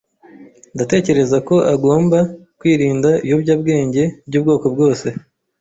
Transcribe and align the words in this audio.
Ndatekereza 0.75 1.37
ko 1.47 1.55
agomba 1.73 2.17
kwirinda 2.59 3.09
ibiyobyabwenge 3.17 4.03
by'ubwoko 4.27 4.65
bwose. 4.73 5.07